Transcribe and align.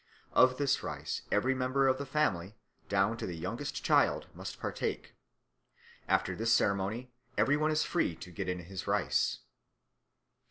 Of 0.33 0.57
this 0.57 0.81
rice 0.81 1.21
every 1.31 1.53
member 1.53 1.87
of 1.87 1.99
the 1.99 2.07
family, 2.07 2.55
down 2.89 3.17
to 3.17 3.27
the 3.27 3.37
youngest 3.37 3.83
child, 3.83 4.25
must 4.33 4.59
partake. 4.59 5.13
After 6.07 6.35
this 6.35 6.51
ceremony 6.51 7.11
every 7.37 7.55
one 7.55 7.69
is 7.69 7.83
free 7.83 8.15
to 8.15 8.31
get 8.31 8.49
in 8.49 8.61
his 8.61 8.87
rice. 8.87 9.41